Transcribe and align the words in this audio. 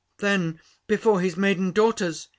Then 0.17 0.59
before 0.87 1.21
his 1.21 1.37
maiden 1.37 1.69
daughters! 1.73 2.27